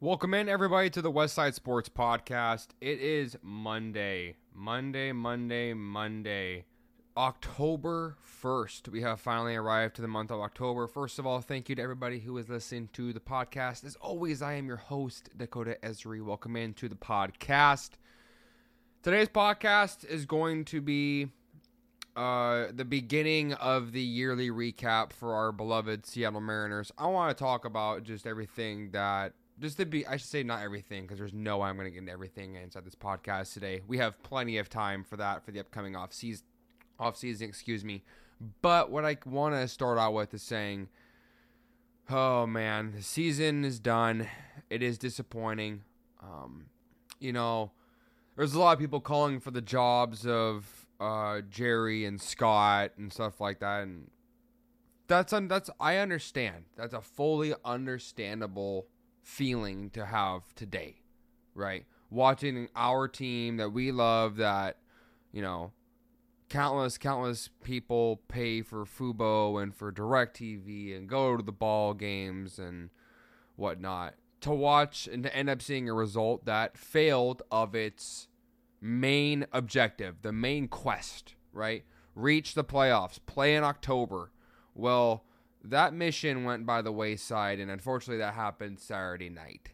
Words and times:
Welcome 0.00 0.32
in, 0.32 0.48
everybody, 0.48 0.90
to 0.90 1.02
the 1.02 1.10
West 1.10 1.34
Side 1.34 1.56
Sports 1.56 1.88
Podcast. 1.88 2.68
It 2.80 3.00
is 3.00 3.36
Monday, 3.42 4.36
Monday, 4.54 5.10
Monday, 5.10 5.74
Monday, 5.74 6.66
October 7.16 8.16
1st. 8.40 8.90
We 8.90 9.02
have 9.02 9.20
finally 9.20 9.56
arrived 9.56 9.96
to 9.96 10.02
the 10.02 10.06
month 10.06 10.30
of 10.30 10.38
October. 10.38 10.86
First 10.86 11.18
of 11.18 11.26
all, 11.26 11.40
thank 11.40 11.68
you 11.68 11.74
to 11.74 11.82
everybody 11.82 12.20
who 12.20 12.38
is 12.38 12.48
listening 12.48 12.90
to 12.92 13.12
the 13.12 13.18
podcast. 13.18 13.84
As 13.84 13.96
always, 13.96 14.40
I 14.40 14.52
am 14.52 14.68
your 14.68 14.76
host, 14.76 15.30
Dakota 15.36 15.76
Esri. 15.82 16.24
Welcome 16.24 16.54
into 16.54 16.88
the 16.88 16.94
podcast. 16.94 17.90
Today's 19.02 19.28
podcast 19.28 20.04
is 20.04 20.26
going 20.26 20.64
to 20.66 20.80
be 20.80 21.26
uh, 22.14 22.66
the 22.72 22.84
beginning 22.84 23.52
of 23.54 23.90
the 23.90 24.00
yearly 24.00 24.48
recap 24.48 25.12
for 25.12 25.34
our 25.34 25.50
beloved 25.50 26.06
Seattle 26.06 26.40
Mariners. 26.40 26.92
I 26.96 27.08
want 27.08 27.36
to 27.36 27.42
talk 27.42 27.64
about 27.64 28.04
just 28.04 28.28
everything 28.28 28.92
that, 28.92 29.32
just 29.60 29.76
to 29.78 29.86
be, 29.86 30.06
I 30.06 30.16
should 30.16 30.28
say 30.28 30.42
not 30.42 30.62
everything, 30.62 31.02
because 31.02 31.18
there's 31.18 31.32
no 31.32 31.58
way 31.58 31.68
I'm 31.68 31.76
going 31.76 31.86
to 31.86 31.90
get 31.90 31.98
into 31.98 32.12
everything 32.12 32.56
inside 32.56 32.84
this 32.84 32.94
podcast 32.94 33.52
today. 33.54 33.80
We 33.86 33.98
have 33.98 34.22
plenty 34.22 34.58
of 34.58 34.68
time 34.68 35.04
for 35.04 35.16
that 35.16 35.44
for 35.44 35.50
the 35.50 35.60
upcoming 35.60 35.96
off 35.96 36.12
season, 36.12 36.44
off 36.98 37.16
season, 37.16 37.48
excuse 37.48 37.84
me. 37.84 38.04
But 38.62 38.90
what 38.90 39.04
I 39.04 39.16
want 39.26 39.54
to 39.54 39.66
start 39.66 39.98
out 39.98 40.14
with 40.14 40.32
is 40.32 40.42
saying, 40.42 40.88
oh 42.10 42.46
man, 42.46 42.92
the 42.94 43.02
season 43.02 43.64
is 43.64 43.80
done. 43.80 44.28
It 44.70 44.82
is 44.82 44.98
disappointing. 44.98 45.82
Um, 46.22 46.66
you 47.18 47.32
know, 47.32 47.72
there's 48.36 48.54
a 48.54 48.60
lot 48.60 48.72
of 48.72 48.78
people 48.78 49.00
calling 49.00 49.40
for 49.40 49.50
the 49.50 49.60
jobs 49.60 50.26
of 50.26 50.86
uh, 51.00 51.40
Jerry 51.48 52.04
and 52.04 52.20
Scott 52.20 52.92
and 52.96 53.12
stuff 53.12 53.40
like 53.40 53.60
that, 53.60 53.82
and 53.82 54.10
that's 55.08 55.32
un- 55.32 55.48
that's 55.48 55.70
I 55.80 55.96
understand. 55.96 56.64
That's 56.76 56.94
a 56.94 57.00
fully 57.00 57.54
understandable 57.64 58.86
feeling 59.28 59.90
to 59.90 60.06
have 60.06 60.54
today, 60.54 60.96
right? 61.54 61.84
Watching 62.10 62.68
our 62.74 63.06
team 63.06 63.58
that 63.58 63.70
we 63.70 63.92
love, 63.92 64.36
that 64.36 64.78
you 65.32 65.42
know, 65.42 65.72
countless 66.48 66.96
countless 66.96 67.50
people 67.62 68.22
pay 68.28 68.62
for 68.62 68.86
Fubo 68.86 69.62
and 69.62 69.74
for 69.74 69.92
Directv 69.92 70.96
and 70.96 71.06
go 71.06 71.36
to 71.36 71.42
the 71.42 71.52
ball 71.52 71.92
games 71.92 72.58
and 72.58 72.88
whatnot 73.54 74.14
to 74.40 74.50
watch 74.50 75.06
and 75.06 75.22
to 75.24 75.36
end 75.36 75.50
up 75.50 75.60
seeing 75.60 75.90
a 75.90 75.94
result 75.94 76.46
that 76.46 76.78
failed 76.78 77.42
of 77.50 77.74
its 77.74 78.28
main 78.80 79.46
objective, 79.52 80.22
the 80.22 80.32
main 80.32 80.68
quest, 80.68 81.34
right? 81.52 81.84
Reach 82.14 82.54
the 82.54 82.64
playoffs, 82.64 83.18
play 83.26 83.54
in 83.54 83.62
October. 83.62 84.32
Well, 84.74 85.24
that 85.70 85.94
mission 85.94 86.44
went 86.44 86.66
by 86.66 86.82
the 86.82 86.92
wayside, 86.92 87.58
and 87.60 87.70
unfortunately, 87.70 88.18
that 88.18 88.34
happened 88.34 88.78
Saturday 88.80 89.28
night. 89.28 89.70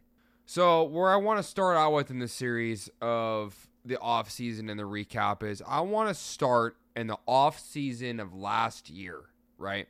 So, 0.47 0.85
where 0.85 1.11
I 1.11 1.17
want 1.17 1.39
to 1.39 1.43
start 1.43 1.77
out 1.77 1.93
with 1.93 2.11
in 2.11 2.19
the 2.19 2.29
series 2.29 2.91
of 3.01 3.69
the 3.85 3.99
off 3.99 4.31
season 4.31 4.71
and 4.71 4.79
the 4.79 4.85
recap 4.85 5.43
is 5.43 5.63
I 5.67 5.81
want 5.81 6.09
to 6.09 6.15
start 6.15 6.77
in 6.97 7.07
the 7.07 7.19
off 7.27 7.59
season 7.59 8.21
of 8.21 8.35
last 8.35 8.89
year, 8.89 9.23
right? 9.59 9.89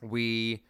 We 0.00 0.62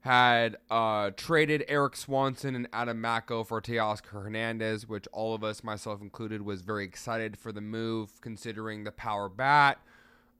had 0.00 0.56
uh, 0.70 1.10
traded 1.16 1.64
Eric 1.68 1.96
Swanson 1.96 2.54
and 2.54 2.68
Adam 2.72 3.00
Macko 3.00 3.44
for 3.44 3.60
Teoscar 3.60 4.22
Hernandez, 4.22 4.88
which 4.88 5.06
all 5.12 5.34
of 5.34 5.42
us, 5.42 5.64
myself 5.64 6.00
included, 6.00 6.42
was 6.42 6.62
very 6.62 6.84
excited 6.84 7.36
for 7.36 7.50
the 7.52 7.60
move, 7.60 8.20
considering 8.20 8.84
the 8.84 8.92
power 8.92 9.28
bat, 9.28 9.78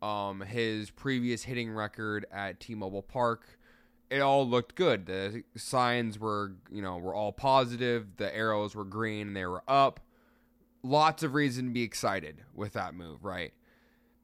um, 0.02 0.40
his 0.40 0.90
previous 0.90 1.42
hitting 1.42 1.70
record 1.70 2.26
at 2.32 2.60
T-Mobile 2.60 3.02
Park. 3.02 3.58
It 4.10 4.20
all 4.20 4.48
looked 4.48 4.74
good. 4.74 5.06
The 5.06 5.42
signs 5.56 6.18
were, 6.18 6.52
you 6.70 6.80
know, 6.80 6.96
were 6.96 7.14
all 7.14 7.32
positive. 7.32 8.16
The 8.16 8.34
arrows 8.34 8.74
were 8.74 8.84
green 8.84 9.28
and 9.28 9.36
they 9.36 9.46
were 9.46 9.62
up. 9.68 10.00
Lots 10.82 11.22
of 11.22 11.34
reason 11.34 11.66
to 11.66 11.70
be 11.72 11.82
excited 11.82 12.42
with 12.54 12.72
that 12.72 12.94
move, 12.94 13.24
right? 13.24 13.52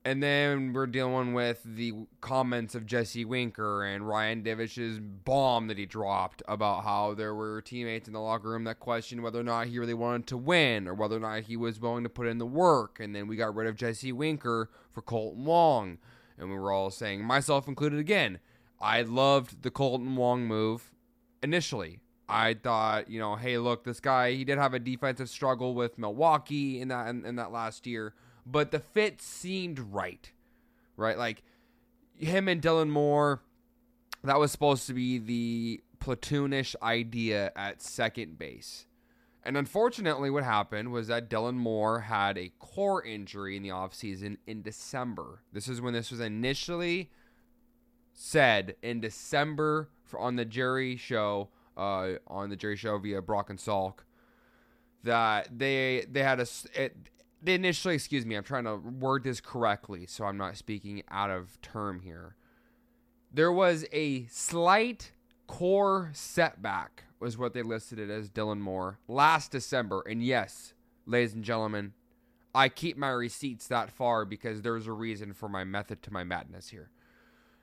And 0.06 0.22
then 0.22 0.74
we're 0.74 0.86
dealing 0.86 1.32
with 1.32 1.62
the 1.64 1.94
comments 2.20 2.74
of 2.74 2.84
Jesse 2.84 3.24
Winker 3.24 3.84
and 3.84 4.06
Ryan 4.06 4.42
Divish's 4.42 5.00
bomb 5.00 5.68
that 5.68 5.78
he 5.78 5.86
dropped 5.86 6.42
about 6.46 6.84
how 6.84 7.14
there 7.14 7.34
were 7.34 7.62
teammates 7.62 8.06
in 8.06 8.12
the 8.12 8.20
locker 8.20 8.50
room 8.50 8.64
that 8.64 8.80
questioned 8.80 9.22
whether 9.22 9.40
or 9.40 9.44
not 9.44 9.68
he 9.68 9.78
really 9.78 9.94
wanted 9.94 10.26
to 10.26 10.36
win 10.36 10.86
or 10.86 10.92
whether 10.92 11.16
or 11.16 11.20
not 11.20 11.44
he 11.44 11.56
was 11.56 11.80
willing 11.80 12.02
to 12.04 12.10
put 12.10 12.26
in 12.26 12.36
the 12.36 12.44
work. 12.44 13.00
And 13.00 13.16
then 13.16 13.26
we 13.26 13.36
got 13.36 13.54
rid 13.54 13.66
of 13.66 13.76
Jesse 13.76 14.12
Winker 14.12 14.68
for 14.92 15.00
Kolten 15.00 15.44
Wong. 15.44 15.96
And 16.36 16.50
we 16.50 16.56
were 16.56 16.70
all 16.70 16.90
saying, 16.90 17.24
myself 17.24 17.66
included 17.66 17.98
again, 17.98 18.40
I 18.78 19.00
loved 19.02 19.62
the 19.62 19.70
Kolten 19.70 20.16
Wong 20.16 20.44
move 20.44 20.92
initially. 21.42 22.00
I 22.28 22.52
thought, 22.54 23.08
you 23.08 23.20
know, 23.20 23.36
hey, 23.36 23.56
look, 23.56 23.84
this 23.84 24.00
guy, 24.00 24.32
he 24.32 24.44
did 24.44 24.58
have 24.58 24.74
a 24.74 24.78
defensive 24.78 25.30
struggle 25.30 25.74
with 25.74 25.96
Milwaukee 25.98 26.82
in 26.82 26.88
that 26.88 27.08
in, 27.08 27.24
in 27.24 27.36
that 27.36 27.52
last 27.52 27.86
year 27.86 28.12
but 28.46 28.70
the 28.70 28.80
fit 28.80 29.20
seemed 29.20 29.78
right, 29.78 30.30
right? 30.96 31.18
Like 31.18 31.42
him 32.16 32.48
and 32.48 32.60
Dylan 32.60 32.90
Moore, 32.90 33.42
that 34.22 34.38
was 34.38 34.52
supposed 34.52 34.86
to 34.86 34.94
be 34.94 35.18
the 35.18 35.82
platoonish 35.98 36.74
idea 36.82 37.52
at 37.56 37.82
second 37.82 38.38
base. 38.38 38.86
And 39.46 39.58
unfortunately, 39.58 40.30
what 40.30 40.42
happened 40.42 40.90
was 40.90 41.08
that 41.08 41.28
Dylan 41.28 41.54
Moore 41.54 42.00
had 42.00 42.38
a 42.38 42.52
core 42.58 43.04
injury 43.04 43.56
in 43.56 43.62
the 43.62 43.68
offseason 43.68 44.38
in 44.46 44.62
December. 44.62 45.42
This 45.52 45.68
is 45.68 45.82
when 45.82 45.92
this 45.92 46.10
was 46.10 46.20
initially 46.20 47.10
said 48.14 48.76
in 48.82 49.00
December 49.00 49.90
on 50.16 50.36
the 50.36 50.46
Jerry 50.46 50.96
show, 50.96 51.50
uh, 51.76 52.12
on 52.26 52.48
the 52.48 52.56
Jerry 52.56 52.76
show 52.76 52.96
via 52.98 53.20
Brock 53.20 53.50
and 53.50 53.58
Salk, 53.58 53.98
that 55.02 55.48
they 55.58 56.06
they 56.10 56.22
had 56.22 56.40
a 56.40 56.46
it, 56.74 56.96
initially, 57.46 57.94
excuse 57.94 58.24
me, 58.24 58.34
I'm 58.34 58.44
trying 58.44 58.64
to 58.64 58.76
word 58.76 59.24
this 59.24 59.40
correctly 59.40 60.06
so 60.06 60.24
I'm 60.24 60.36
not 60.36 60.56
speaking 60.56 61.02
out 61.10 61.30
of 61.30 61.60
term 61.60 62.00
here. 62.00 62.36
There 63.32 63.52
was 63.52 63.84
a 63.92 64.26
slight 64.26 65.12
core 65.46 66.10
setback, 66.12 67.04
was 67.20 67.36
what 67.36 67.52
they 67.52 67.62
listed 67.62 67.98
it 67.98 68.10
as 68.10 68.30
Dylan 68.30 68.60
Moore 68.60 68.98
last 69.08 69.50
December. 69.50 70.02
And 70.08 70.22
yes, 70.22 70.74
ladies 71.06 71.34
and 71.34 71.44
gentlemen, 71.44 71.94
I 72.54 72.68
keep 72.68 72.96
my 72.96 73.10
receipts 73.10 73.66
that 73.66 73.90
far 73.90 74.24
because 74.24 74.62
there's 74.62 74.86
a 74.86 74.92
reason 74.92 75.32
for 75.32 75.48
my 75.48 75.64
method 75.64 76.02
to 76.02 76.12
my 76.12 76.22
madness 76.22 76.68
here. 76.68 76.90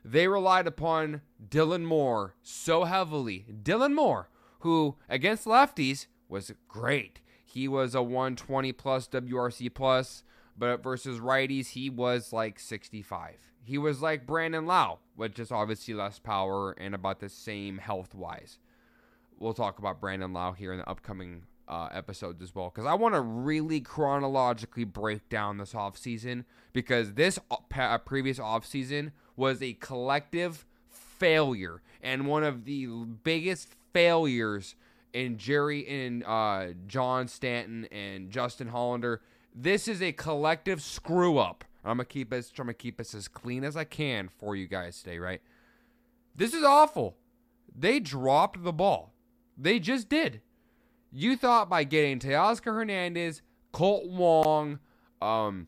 They 0.03 0.27
relied 0.27 0.67
upon 0.67 1.21
Dylan 1.47 1.83
Moore 1.83 2.35
so 2.41 2.83
heavily. 2.83 3.45
Dylan 3.63 3.93
Moore, 3.93 4.29
who 4.59 4.97
against 5.07 5.45
lefties 5.45 6.07
was 6.27 6.51
great. 6.67 7.21
He 7.53 7.67
was 7.67 7.95
a 7.95 8.01
120 8.01 8.71
plus 8.71 9.07
WRC 9.09 9.73
plus, 9.73 10.23
but 10.57 10.81
versus 10.81 11.19
righties, 11.19 11.69
he 11.69 11.89
was 11.89 12.31
like 12.31 12.59
65. 12.59 13.51
He 13.63 13.77
was 13.77 14.01
like 14.01 14.25
Brandon 14.25 14.65
Lowe, 14.65 14.99
with 15.17 15.35
just 15.35 15.51
obviously 15.51 15.93
less 15.93 16.17
power 16.17 16.71
and 16.71 16.95
about 16.95 17.19
the 17.19 17.29
same 17.29 17.77
health 17.77 18.15
wise. 18.15 18.57
We'll 19.37 19.53
talk 19.53 19.79
about 19.79 19.99
Brandon 19.99 20.31
Lowe 20.31 20.53
here 20.53 20.71
in 20.71 20.79
the 20.79 20.89
upcoming 20.89 21.43
uh, 21.67 21.89
episodes 21.91 22.41
as 22.41 22.55
well 22.55 22.69
because 22.73 22.85
I 22.85 22.93
want 22.93 23.15
to 23.15 23.21
really 23.21 23.81
chronologically 23.81 24.83
break 24.83 25.27
down 25.29 25.57
this 25.57 25.73
offseason 25.73 26.45
because 26.73 27.13
this 27.13 27.39
uh, 27.49 27.97
previous 27.99 28.39
offseason 28.39 29.11
was 29.35 29.61
a 29.61 29.73
collective 29.73 30.65
failure 30.89 31.81
and 32.01 32.27
one 32.27 32.43
of 32.43 32.65
the 32.65 32.87
biggest 33.23 33.69
failures 33.93 34.75
and 35.13 35.37
Jerry 35.37 35.87
and 35.87 36.23
uh, 36.23 36.67
John 36.87 37.27
Stanton 37.27 37.85
and 37.91 38.29
Justin 38.29 38.67
Hollander. 38.67 39.21
This 39.53 39.87
is 39.87 40.01
a 40.01 40.11
collective 40.11 40.81
screw 40.81 41.37
up. 41.37 41.63
I'm 41.83 41.97
gonna 41.97 42.05
keep 42.05 42.29
this 42.29 42.51
trying 42.51 42.67
to 42.67 42.73
keep 42.73 42.97
this 42.97 43.13
as 43.13 43.27
clean 43.27 43.63
as 43.63 43.75
I 43.75 43.83
can 43.83 44.29
for 44.29 44.55
you 44.55 44.67
guys 44.67 45.01
today, 45.01 45.17
right? 45.17 45.41
This 46.35 46.53
is 46.53 46.63
awful. 46.63 47.17
They 47.75 47.99
dropped 47.99 48.63
the 48.63 48.73
ball. 48.73 49.13
They 49.57 49.79
just 49.79 50.09
did. 50.09 50.41
You 51.11 51.35
thought 51.35 51.69
by 51.69 51.83
getting 51.83 52.19
Teoscar 52.19 52.73
Hernandez, 52.73 53.41
Colt 53.71 54.07
Wong, 54.07 54.79
um, 55.21 55.67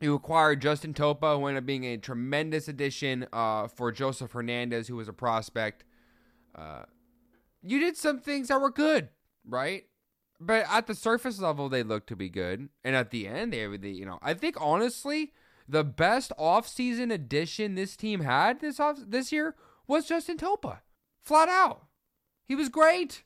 you 0.00 0.14
acquired 0.14 0.60
Justin 0.60 0.94
Topa, 0.94 1.38
who 1.38 1.46
ended 1.46 1.62
up 1.62 1.66
being 1.66 1.84
a 1.84 1.96
tremendous 1.96 2.68
addition 2.68 3.26
uh, 3.32 3.68
for 3.68 3.92
Joseph 3.92 4.32
Hernandez, 4.32 4.88
who 4.88 4.96
was 4.96 5.08
a 5.08 5.12
prospect. 5.12 5.84
Uh, 6.54 6.84
you 7.64 7.80
did 7.80 7.96
some 7.96 8.20
things 8.20 8.48
that 8.48 8.60
were 8.60 8.70
good, 8.70 9.08
right? 9.48 9.84
But 10.40 10.66
at 10.70 10.86
the 10.86 10.94
surface 10.94 11.40
level, 11.40 11.68
they 11.68 11.82
looked 11.82 12.08
to 12.08 12.16
be 12.16 12.28
good, 12.28 12.68
and 12.84 12.94
at 12.94 13.10
the 13.10 13.26
end, 13.26 13.52
they, 13.52 13.66
they 13.76 13.88
you 13.88 14.04
know, 14.04 14.18
I 14.22 14.34
think 14.34 14.56
honestly, 14.60 15.32
the 15.68 15.84
best 15.84 16.32
offseason 16.38 17.12
addition 17.12 17.74
this 17.74 17.96
team 17.96 18.20
had 18.20 18.60
this 18.60 18.78
off 18.78 18.98
this 19.06 19.32
year 19.32 19.54
was 19.86 20.06
Justin 20.06 20.36
Topa, 20.36 20.80
flat 21.22 21.48
out. 21.48 21.86
He 22.46 22.54
was 22.54 22.68
great. 22.68 23.22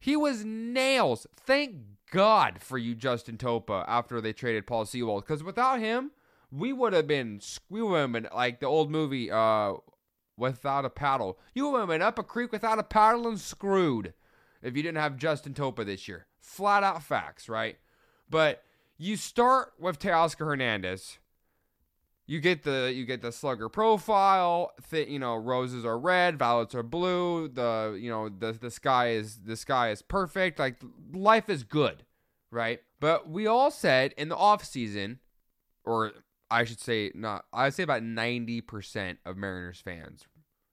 He 0.00 0.16
was 0.16 0.44
nails. 0.44 1.26
Thank 1.36 1.76
God 2.10 2.62
for 2.62 2.78
you, 2.78 2.94
Justin 2.94 3.36
Topa, 3.36 3.84
after 3.86 4.20
they 4.20 4.32
traded 4.32 4.66
Paul 4.66 4.86
Sewald, 4.86 5.24
because 5.24 5.42
without 5.42 5.80
him, 5.80 6.12
we 6.50 6.72
would 6.72 6.92
have 6.94 7.06
been 7.06 7.40
we 7.68 7.82
would 7.82 7.98
have 7.98 8.12
been 8.12 8.28
like 8.34 8.60
the 8.60 8.66
old 8.66 8.90
movie 8.90 9.30
uh 9.30 9.74
without 10.38 10.84
a 10.84 10.90
paddle. 10.90 11.38
You 11.54 11.68
would 11.68 11.80
have 11.80 11.88
been 11.88 12.02
up 12.02 12.18
a 12.18 12.22
creek 12.22 12.52
without 12.52 12.78
a 12.78 12.84
paddle 12.84 13.26
and 13.28 13.38
screwed. 13.38 14.14
if 14.62 14.76
you 14.76 14.82
didn't 14.82 14.98
have 14.98 15.16
Justin 15.16 15.54
Topa 15.54 15.84
this 15.84 16.08
year. 16.08 16.26
Flat 16.40 16.82
out 16.82 17.02
facts, 17.02 17.48
right? 17.48 17.76
But 18.30 18.62
you 18.96 19.16
start 19.16 19.72
with 19.78 19.98
Teoscar 19.98 20.46
Hernandez. 20.46 21.18
You 22.26 22.40
get 22.40 22.62
the 22.62 22.92
you 22.94 23.06
get 23.06 23.22
the 23.22 23.32
slugger 23.32 23.70
profile. 23.70 24.72
Th- 24.90 25.08
you 25.08 25.18
know, 25.18 25.36
roses 25.36 25.84
are 25.86 25.98
red, 25.98 26.38
violets 26.38 26.74
are 26.74 26.82
blue. 26.82 27.48
The 27.48 27.98
you 27.98 28.10
know 28.10 28.28
the 28.28 28.52
the 28.52 28.70
sky 28.70 29.10
is 29.12 29.38
the 29.44 29.56
sky 29.56 29.90
is 29.90 30.02
perfect. 30.02 30.58
Like 30.58 30.76
life 31.12 31.48
is 31.48 31.62
good, 31.62 32.04
right? 32.50 32.80
But 33.00 33.30
we 33.30 33.46
all 33.46 33.70
said 33.70 34.12
in 34.18 34.28
the 34.28 34.36
off 34.36 34.62
season, 34.64 35.20
or 35.84 36.12
I 36.50 36.64
should 36.64 36.80
say 36.80 37.12
not. 37.14 37.44
I'd 37.52 37.74
say 37.74 37.82
about 37.82 38.02
ninety 38.02 38.60
percent 38.60 39.18
of 39.24 39.36
Mariners 39.36 39.80
fans 39.80 40.26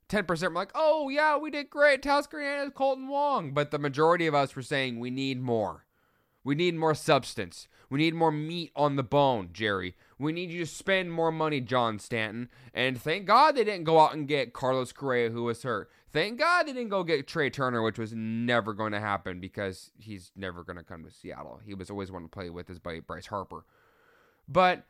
10% 0.10 0.50
were 0.50 0.50
like, 0.52 0.72
oh, 0.76 1.10
yeah, 1.10 1.38
we 1.38 1.50
did 1.50 1.70
great. 1.70 2.02
Teoscar 2.02 2.34
Hernandez, 2.34 2.74
Kolten 2.76 3.08
Wong. 3.08 3.54
But 3.54 3.72
the 3.72 3.80
majority 3.80 4.28
of 4.28 4.36
us 4.36 4.56
were 4.56 4.62
saying 4.62 5.00
we 5.00 5.10
need 5.10 5.42
more. 5.42 5.86
We 6.44 6.54
need 6.54 6.76
more 6.76 6.94
substance. 6.94 7.68
We 7.90 8.00
need 8.00 8.14
more 8.14 8.32
meat 8.32 8.72
on 8.76 8.96
the 8.96 9.04
bone, 9.04 9.50
Jerry. 9.52 9.96
We 10.20 10.32
need 10.32 10.52
you 10.52 10.60
to 10.60 10.72
spend 10.72 11.12
more 11.12 11.32
money, 11.32 11.60
John 11.60 11.98
Stanton. 11.98 12.50
And 12.74 13.02
thank 13.02 13.26
God 13.26 13.56
they 13.56 13.64
didn't 13.64 13.86
go 13.86 14.00
out 14.00 14.14
and 14.14 14.28
get 14.28 14.54
Carlos 14.54 14.92
Correa, 14.92 15.32
who 15.32 15.44
was 15.44 15.64
hurt. 15.64 15.90
Thank 16.14 16.40
God 16.40 16.68
they 16.68 16.74
didn't 16.74 16.90
go 16.90 17.04
get 17.04 17.28
Trea 17.28 17.50
Turner, 17.50 17.82
which 17.82 18.00
was 18.00 18.14
never 18.14 18.74
going 18.74 18.92
to 18.92 19.00
happen 19.00 19.40
because 19.40 19.92
he's 19.98 20.32
never 20.36 20.64
going 20.64 20.78
to 20.78 20.84
come 20.84 21.04
to 21.04 21.12
Seattle. 21.12 21.62
He 21.66 21.74
was 21.74 21.90
always 21.90 22.12
wanting 22.12 22.30
to 22.30 22.34
play 22.34 22.50
with 22.50 22.68
his 22.68 22.80
buddy 22.80 23.00
Bryce 23.00 23.28
Harper. 23.28 23.66
But 24.48 24.86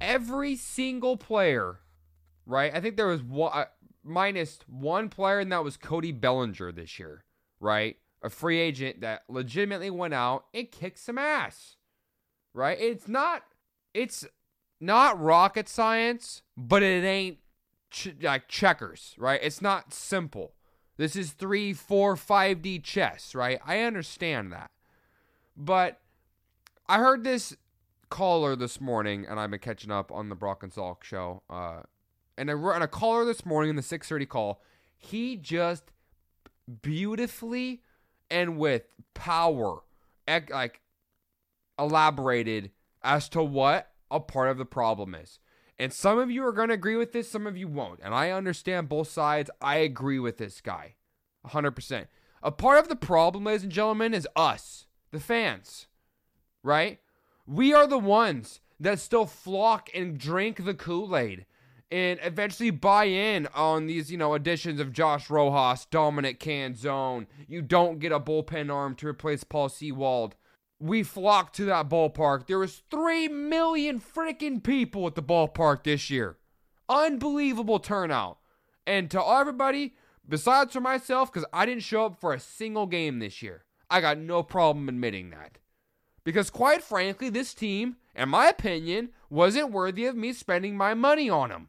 every 0.00 0.56
single 0.56 1.16
player, 1.16 1.80
right? 2.44 2.74
I 2.74 2.80
think 2.80 2.96
there 2.96 3.06
was 3.06 3.22
one, 3.22 3.52
uh, 3.52 3.64
minus 4.04 4.58
one 4.66 5.08
player, 5.08 5.40
and 5.40 5.50
that 5.52 5.64
was 5.64 5.76
Cody 5.76 6.12
Bellinger 6.12 6.72
this 6.72 6.98
year, 6.98 7.24
right? 7.60 7.96
A 8.22 8.30
free 8.30 8.58
agent 8.58 9.00
that 9.00 9.22
legitimately 9.28 9.90
went 9.90 10.14
out 10.14 10.46
and 10.54 10.70
kicked 10.70 10.98
some 10.98 11.18
ass, 11.18 11.76
right? 12.54 12.78
It's 12.80 13.08
not, 13.08 13.42
it's 13.94 14.26
not 14.80 15.20
rocket 15.20 15.68
science, 15.68 16.42
but 16.56 16.82
it 16.82 17.04
ain't 17.04 17.38
ch- 17.90 18.16
like 18.20 18.48
checkers, 18.48 19.14
right? 19.18 19.40
It's 19.42 19.62
not 19.62 19.92
simple. 19.92 20.54
This 20.96 21.14
is 21.14 21.32
three, 21.32 21.72
four, 21.72 22.16
five 22.16 22.62
D 22.62 22.78
chess, 22.78 23.34
right? 23.34 23.60
I 23.66 23.80
understand 23.80 24.52
that, 24.52 24.70
but 25.56 26.00
I 26.88 26.98
heard 26.98 27.24
this 27.24 27.56
caller 28.08 28.56
this 28.56 28.80
morning, 28.80 29.26
and 29.28 29.38
I've 29.38 29.50
been 29.50 29.60
catching 29.60 29.90
up 29.90 30.10
on 30.12 30.28
the 30.28 30.34
Brock 30.34 30.62
and 30.62 30.72
Salk 30.72 31.02
show. 31.02 31.42
Uh, 31.48 31.82
and 32.38 32.50
I 32.50 32.54
on 32.54 32.82
a 32.82 32.88
caller 32.88 33.24
this 33.24 33.44
morning 33.44 33.70
in 33.70 33.76
the 33.76 33.82
6:30 33.82 34.26
call, 34.26 34.62
he 34.96 35.36
just 35.36 35.92
beautifully 36.82 37.82
and 38.30 38.58
with 38.58 38.82
power 39.14 39.82
like 40.50 40.80
elaborated 41.78 42.70
as 43.02 43.28
to 43.28 43.42
what 43.42 43.92
a 44.10 44.20
part 44.20 44.50
of 44.50 44.58
the 44.58 44.64
problem 44.64 45.14
is. 45.14 45.38
And 45.78 45.92
some 45.92 46.18
of 46.18 46.30
you 46.30 46.44
are 46.44 46.52
going 46.52 46.68
to 46.68 46.74
agree 46.74 46.96
with 46.96 47.12
this, 47.12 47.30
some 47.30 47.46
of 47.46 47.56
you 47.56 47.68
won't. 47.68 48.00
And 48.02 48.14
I 48.14 48.30
understand 48.30 48.88
both 48.88 49.10
sides. 49.10 49.50
I 49.60 49.76
agree 49.76 50.18
with 50.18 50.38
this 50.38 50.60
guy 50.60 50.94
100%. 51.46 52.06
A 52.42 52.50
part 52.50 52.78
of 52.78 52.88
the 52.88 52.96
problem, 52.96 53.44
ladies 53.44 53.64
and 53.64 53.72
gentlemen, 53.72 54.14
is 54.14 54.26
us, 54.34 54.86
the 55.10 55.20
fans, 55.20 55.86
right? 56.62 57.00
We 57.46 57.72
are 57.72 57.86
the 57.86 57.98
ones 57.98 58.60
that 58.80 58.98
still 58.98 59.26
flock 59.26 59.88
and 59.94 60.18
drink 60.18 60.64
the 60.64 60.74
Kool 60.74 61.16
Aid 61.16 61.46
and 61.90 62.18
eventually 62.22 62.70
buy 62.70 63.04
in 63.04 63.46
on 63.54 63.86
these, 63.86 64.10
you 64.10 64.18
know, 64.18 64.34
additions 64.34 64.80
of 64.80 64.92
Josh 64.92 65.30
Rojas, 65.30 65.86
Dominic 65.86 66.40
Canzone. 66.40 67.26
You 67.46 67.62
don't 67.62 68.00
get 68.00 68.10
a 68.10 68.18
bullpen 68.18 68.72
arm 68.72 68.96
to 68.96 69.06
replace 69.06 69.44
Paul 69.44 69.68
Sewald. 69.68 70.34
We 70.80 71.04
flocked 71.04 71.54
to 71.56 71.64
that 71.66 71.88
ballpark. 71.88 72.46
There 72.46 72.58
was 72.58 72.82
3 72.90 73.28
million 73.28 74.00
freaking 74.00 74.62
people 74.62 75.06
at 75.06 75.14
the 75.14 75.22
ballpark 75.22 75.84
this 75.84 76.10
year. 76.10 76.36
Unbelievable 76.88 77.78
turnout. 77.78 78.38
And 78.86 79.10
to 79.12 79.24
everybody, 79.24 79.94
besides 80.28 80.72
for 80.72 80.80
myself, 80.80 81.32
because 81.32 81.48
I 81.52 81.64
didn't 81.64 81.82
show 81.82 82.06
up 82.06 82.20
for 82.20 82.34
a 82.34 82.40
single 82.40 82.86
game 82.86 83.20
this 83.20 83.40
year, 83.40 83.64
I 83.88 84.00
got 84.00 84.18
no 84.18 84.42
problem 84.42 84.88
admitting 84.88 85.30
that. 85.30 85.58
Because 86.26 86.50
quite 86.50 86.82
frankly, 86.82 87.30
this 87.30 87.54
team, 87.54 87.98
in 88.16 88.30
my 88.30 88.48
opinion, 88.48 89.10
wasn't 89.30 89.70
worthy 89.70 90.06
of 90.06 90.16
me 90.16 90.32
spending 90.32 90.76
my 90.76 90.92
money 90.92 91.30
on 91.30 91.50
them. 91.50 91.68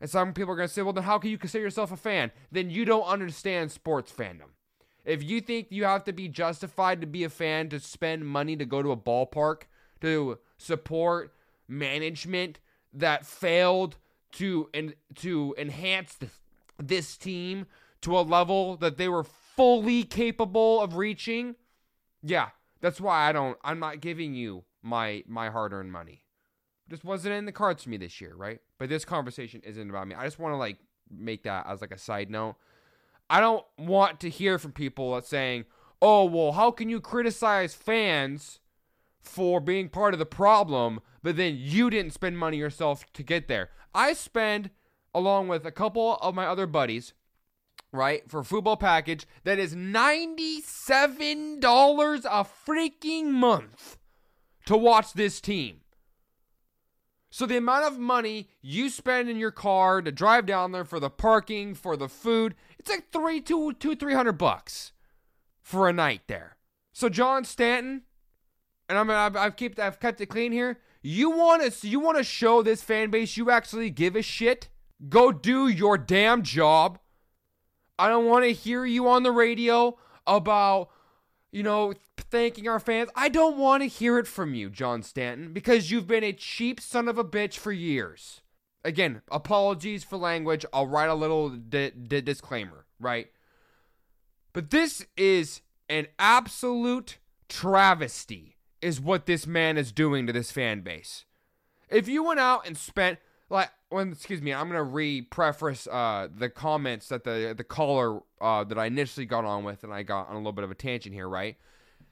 And 0.00 0.08
some 0.08 0.32
people 0.32 0.54
are 0.54 0.56
going 0.56 0.68
to 0.68 0.72
say, 0.72 0.80
well, 0.80 0.94
then 0.94 1.04
how 1.04 1.18
can 1.18 1.30
you 1.30 1.36
consider 1.36 1.64
yourself 1.64 1.92
a 1.92 1.98
fan? 1.98 2.30
Then 2.50 2.70
you 2.70 2.86
don't 2.86 3.04
understand 3.04 3.70
sports 3.70 4.10
fandom. 4.10 4.54
If 5.04 5.22
you 5.22 5.42
think 5.42 5.66
you 5.68 5.84
have 5.84 6.04
to 6.04 6.14
be 6.14 6.28
justified 6.28 7.02
to 7.02 7.06
be 7.06 7.24
a 7.24 7.28
fan 7.28 7.68
to 7.68 7.78
spend 7.78 8.26
money 8.26 8.56
to 8.56 8.64
go 8.64 8.82
to 8.82 8.90
a 8.90 8.96
ballpark, 8.96 9.64
to 10.00 10.38
support 10.56 11.34
management 11.68 12.58
that 12.94 13.26
failed 13.26 13.98
to 14.32 14.70
and 14.72 14.94
to 15.16 15.54
enhance 15.58 16.16
this 16.78 17.18
team 17.18 17.66
to 18.00 18.18
a 18.18 18.20
level 18.20 18.78
that 18.78 18.96
they 18.96 19.10
were 19.10 19.24
fully 19.24 20.04
capable 20.04 20.80
of 20.80 20.96
reaching, 20.96 21.54
yeah, 22.22 22.48
that's 22.86 23.00
why 23.00 23.28
I 23.28 23.32
don't 23.32 23.58
I'm 23.64 23.80
not 23.80 24.00
giving 24.00 24.34
you 24.34 24.62
my 24.80 25.24
my 25.26 25.50
hard-earned 25.50 25.90
money 25.90 26.22
just 26.88 27.04
wasn't 27.04 27.34
in 27.34 27.44
the 27.44 27.50
cards 27.50 27.82
for 27.82 27.90
me 27.90 27.96
this 27.96 28.20
year, 28.20 28.32
right? 28.36 28.60
But 28.78 28.88
this 28.88 29.04
conversation 29.04 29.60
isn't 29.64 29.90
about 29.90 30.06
me. 30.06 30.14
I 30.14 30.22
just 30.22 30.38
want 30.38 30.52
to 30.52 30.56
like 30.56 30.78
make 31.10 31.42
that 31.42 31.66
as 31.66 31.80
like 31.80 31.90
a 31.90 31.98
side 31.98 32.30
note. 32.30 32.54
I 33.28 33.40
don't 33.40 33.64
want 33.76 34.20
to 34.20 34.30
hear 34.30 34.56
from 34.56 34.70
people 34.70 35.16
that 35.16 35.24
saying, 35.24 35.64
"Oh, 36.00 36.26
well, 36.26 36.52
how 36.52 36.70
can 36.70 36.88
you 36.88 37.00
criticize 37.00 37.74
fans 37.74 38.60
for 39.20 39.58
being 39.60 39.88
part 39.88 40.14
of 40.14 40.20
the 40.20 40.26
problem, 40.26 41.00
but 41.24 41.36
then 41.36 41.56
you 41.58 41.90
didn't 41.90 42.12
spend 42.12 42.38
money 42.38 42.58
yourself 42.58 43.04
to 43.14 43.24
get 43.24 43.48
there?" 43.48 43.70
I 43.96 44.12
spend 44.12 44.70
along 45.12 45.48
with 45.48 45.66
a 45.66 45.72
couple 45.72 46.18
of 46.18 46.36
my 46.36 46.46
other 46.46 46.68
buddies, 46.68 47.14
right, 47.92 48.28
for 48.30 48.42
football 48.42 48.76
package 48.76 49.26
that 49.44 49.58
is 49.58 49.74
$97 49.74 51.58
a 52.24 52.46
freaking 52.68 53.26
month 53.26 53.98
to 54.66 54.76
watch 54.76 55.12
this 55.12 55.40
team. 55.40 55.80
So 57.30 57.44
the 57.44 57.58
amount 57.58 57.84
of 57.84 57.98
money 57.98 58.48
you 58.62 58.88
spend 58.88 59.28
in 59.28 59.36
your 59.36 59.50
car 59.50 60.00
to 60.00 60.10
drive 60.10 60.46
down 60.46 60.72
there 60.72 60.86
for 60.86 60.98
the 60.98 61.10
parking, 61.10 61.74
for 61.74 61.96
the 61.96 62.08
food, 62.08 62.54
it's 62.78 62.88
like 62.88 63.12
three, 63.12 63.40
two, 63.40 63.74
two, 63.74 63.94
three 63.94 64.14
hundred 64.14 64.38
bucks 64.38 64.92
for 65.62 65.88
a 65.88 65.92
night 65.92 66.22
there. 66.28 66.56
So 66.92 67.08
John 67.10 67.44
Stanton, 67.44 68.02
and 68.88 68.96
I'm 68.96 69.10
I've, 69.10 69.36
I've 69.36 69.56
kept 69.56 69.78
I've 69.78 70.00
kept 70.00 70.20
it 70.20 70.26
clean 70.26 70.52
here. 70.52 70.78
You 71.02 71.30
want 71.30 71.62
to 71.70 71.86
you 71.86 72.00
want 72.00 72.16
to 72.16 72.24
show 72.24 72.62
this 72.62 72.82
fan 72.82 73.10
base 73.10 73.36
you 73.36 73.50
actually 73.50 73.90
give 73.90 74.16
a 74.16 74.22
shit? 74.22 74.70
Go 75.08 75.30
do 75.30 75.68
your 75.68 75.98
damn 75.98 76.42
job. 76.42 76.98
I 77.98 78.08
don't 78.08 78.26
want 78.26 78.44
to 78.44 78.52
hear 78.52 78.84
you 78.84 79.08
on 79.08 79.22
the 79.22 79.32
radio 79.32 79.96
about 80.26 80.90
you 81.56 81.62
know, 81.62 81.94
thanking 82.18 82.68
our 82.68 82.78
fans. 82.78 83.08
I 83.14 83.30
don't 83.30 83.56
want 83.56 83.82
to 83.82 83.88
hear 83.88 84.18
it 84.18 84.26
from 84.26 84.54
you, 84.54 84.68
John 84.68 85.02
Stanton, 85.02 85.54
because 85.54 85.90
you've 85.90 86.06
been 86.06 86.22
a 86.22 86.34
cheap 86.34 86.80
son 86.80 87.08
of 87.08 87.16
a 87.16 87.24
bitch 87.24 87.54
for 87.54 87.72
years. 87.72 88.42
Again, 88.84 89.22
apologies 89.30 90.04
for 90.04 90.18
language. 90.18 90.66
I'll 90.72 90.86
write 90.86 91.08
a 91.08 91.14
little 91.14 91.48
di- 91.48 91.92
di- 91.92 92.20
disclaimer, 92.20 92.84
right? 93.00 93.28
But 94.52 94.70
this 94.70 95.06
is 95.16 95.62
an 95.88 96.08
absolute 96.18 97.16
travesty, 97.48 98.56
is 98.82 99.00
what 99.00 99.24
this 99.24 99.46
man 99.46 99.78
is 99.78 99.92
doing 99.92 100.26
to 100.26 100.32
this 100.34 100.52
fan 100.52 100.82
base. 100.82 101.24
If 101.88 102.06
you 102.06 102.22
went 102.22 102.40
out 102.40 102.66
and 102.66 102.76
spent 102.76 103.18
like 103.48 103.70
when 103.88 104.12
excuse 104.12 104.42
me, 104.42 104.52
I'm 104.52 104.68
gonna 104.68 104.82
re-preface 104.82 105.86
uh, 105.86 106.28
the 106.34 106.48
comments 106.48 107.08
that 107.08 107.24
the 107.24 107.54
the 107.56 107.64
caller 107.64 108.20
uh, 108.40 108.64
that 108.64 108.78
I 108.78 108.86
initially 108.86 109.26
got 109.26 109.44
on 109.44 109.64
with, 109.64 109.84
and 109.84 109.92
I 109.92 110.02
got 110.02 110.28
on 110.28 110.34
a 110.34 110.38
little 110.38 110.52
bit 110.52 110.64
of 110.64 110.70
a 110.70 110.74
tangent 110.74 111.14
here, 111.14 111.28
right? 111.28 111.56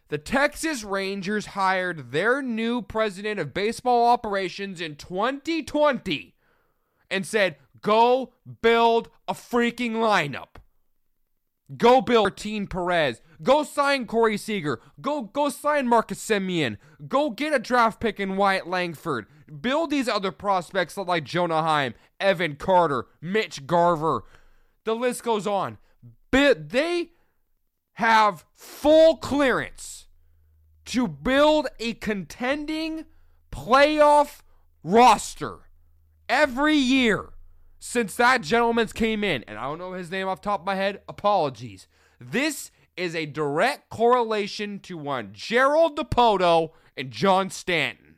The 0.09 0.19
Texas 0.19 0.85
Rangers 0.85 1.47
hired 1.47 2.13
their 2.13 2.43
new 2.43 2.83
president 2.83 3.41
of 3.41 3.55
baseball 3.55 4.07
operations 4.07 4.81
in 4.81 4.97
2020 4.97 6.35
and 7.11 7.27
said, 7.27 7.57
"Go 7.81 8.33
build 8.63 9.09
a 9.27 9.35
freaking 9.35 9.93
lineup." 9.93 10.57
Go 11.77 12.01
build 12.03 12.25
Martin 12.25 12.67
Perez. 12.67 13.23
Go 13.43 13.63
sign 13.63 14.07
Corey 14.07 14.37
Seager. 14.37 14.81
Go 15.01 15.23
go 15.23 15.49
sign 15.49 15.89
Marcus 15.89 16.25
Semien. 16.25 16.77
Go 17.09 17.31
get 17.31 17.55
a 17.55 17.59
draft 17.59 18.01
pick 18.01 18.21
in 18.21 18.37
Wyatt 18.37 18.67
Langford. 18.67 19.27
Build 19.61 19.91
these 19.91 20.09
other 20.09 20.31
prospects 20.31 20.97
like 20.97 21.25
Jonah 21.25 21.63
Heim, 21.63 21.95
Evan 22.21 22.57
Carter, 22.57 23.07
Mitch 23.21 23.67
Garver. 23.67 24.25
The 24.85 24.95
list 24.95 25.23
goes 25.23 25.47
on. 25.47 25.79
They 26.31 27.11
have 27.95 28.45
full 28.53 29.17
clearance 29.17 30.07
to 30.87 31.07
build 31.07 31.69
a 31.79 31.95
contending 31.95 33.05
playoff 33.53 34.41
roster 34.83 35.71
every 36.29 36.77
year 36.77 37.34
since 37.87 38.15
that 38.15 38.41
gentleman's 38.41 38.95
came 38.95 39.23
in, 39.23 39.45
and 39.47 39.59
I 39.59 39.65
don't 39.65 39.77
know 39.77 39.93
his 39.93 40.11
name 40.11 40.27
off 40.27 40.41
top 40.41 40.61
of 40.61 40.67
my 40.67 40.75
head, 40.75 41.03
apologies. 41.07 41.87
This 42.19 42.71
is 42.97 43.15
a 43.15 43.27
direct 43.27 43.91
correlation 43.91 44.81
to 44.81 44.97
one 44.97 45.29
Gerald 45.35 45.95
Dipoto 45.95 46.71
and 46.97 47.11
John 47.11 47.51
Stanton. 47.51 48.15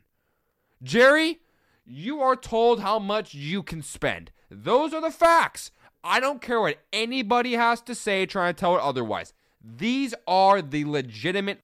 Jerry, 0.81 1.41
you 1.85 2.21
are 2.21 2.37
told 2.37 2.79
how 2.79 2.97
much 2.97 3.33
you 3.33 3.61
can 3.61 3.81
spend. 3.81 4.31
Those 4.49 4.93
are 4.93 5.01
the 5.01 5.11
facts. 5.11 5.71
I 6.01 6.21
don't 6.21 6.41
care 6.41 6.61
what 6.61 6.77
anybody 6.93 7.55
has 7.55 7.81
to 7.81 7.93
say 7.93 8.25
trying 8.25 8.53
to 8.53 8.59
tell 8.59 8.77
it 8.77 8.81
otherwise. 8.81 9.33
These 9.61 10.15
are 10.25 10.61
the 10.61 10.85
legitimate. 10.85 11.59